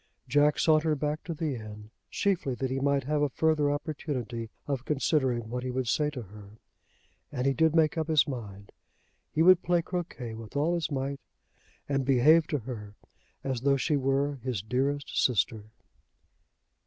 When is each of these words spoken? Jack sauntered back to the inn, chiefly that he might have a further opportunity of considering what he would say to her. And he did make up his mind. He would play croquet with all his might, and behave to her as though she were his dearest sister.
Jack 0.27 0.57
sauntered 0.57 0.99
back 0.99 1.23
to 1.25 1.33
the 1.35 1.53
inn, 1.55 1.91
chiefly 2.09 2.55
that 2.55 2.71
he 2.71 2.79
might 2.79 3.03
have 3.03 3.21
a 3.21 3.29
further 3.29 3.69
opportunity 3.69 4.49
of 4.65 4.83
considering 4.83 5.47
what 5.47 5.61
he 5.61 5.69
would 5.69 5.87
say 5.87 6.09
to 6.09 6.23
her. 6.23 6.57
And 7.31 7.45
he 7.45 7.53
did 7.53 7.75
make 7.75 7.99
up 7.99 8.07
his 8.07 8.27
mind. 8.27 8.71
He 9.31 9.43
would 9.43 9.61
play 9.61 9.83
croquet 9.83 10.33
with 10.33 10.55
all 10.55 10.73
his 10.73 10.89
might, 10.89 11.19
and 11.87 12.03
behave 12.03 12.47
to 12.47 12.57
her 12.57 12.95
as 13.43 13.61
though 13.61 13.77
she 13.77 13.95
were 13.95 14.37
his 14.37 14.63
dearest 14.63 15.23
sister. 15.23 15.65